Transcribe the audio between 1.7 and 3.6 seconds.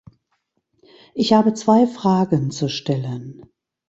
Fragen zu stellen.